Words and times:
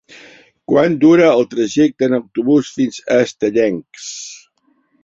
Quant 0.71 0.95
dura 1.03 1.27
el 1.33 1.45
trajecte 1.51 2.09
en 2.09 2.19
autobús 2.19 2.73
fins 2.79 2.99
a 3.05 3.21
Estellencs? 3.29 4.11